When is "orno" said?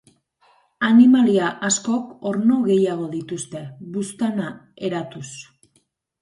2.31-2.57